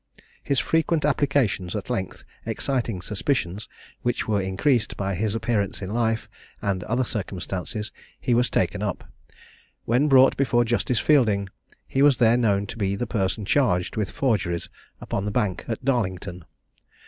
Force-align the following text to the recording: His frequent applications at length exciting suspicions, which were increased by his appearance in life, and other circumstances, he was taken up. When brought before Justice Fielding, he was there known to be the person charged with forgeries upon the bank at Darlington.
His 0.43 0.59
frequent 0.59 1.05
applications 1.05 1.75
at 1.75 1.91
length 1.91 2.23
exciting 2.43 3.03
suspicions, 3.03 3.69
which 4.01 4.27
were 4.27 4.41
increased 4.41 4.97
by 4.97 5.13
his 5.13 5.35
appearance 5.35 5.79
in 5.83 5.93
life, 5.93 6.27
and 6.59 6.83
other 6.85 7.03
circumstances, 7.03 7.91
he 8.19 8.33
was 8.33 8.49
taken 8.49 8.81
up. 8.81 9.03
When 9.85 10.07
brought 10.07 10.35
before 10.37 10.65
Justice 10.65 10.99
Fielding, 10.99 11.49
he 11.87 12.01
was 12.01 12.17
there 12.17 12.35
known 12.35 12.65
to 12.65 12.77
be 12.77 12.95
the 12.95 13.05
person 13.05 13.45
charged 13.45 13.95
with 13.95 14.09
forgeries 14.09 14.69
upon 14.99 15.25
the 15.25 15.29
bank 15.29 15.65
at 15.67 15.85
Darlington. 15.85 16.45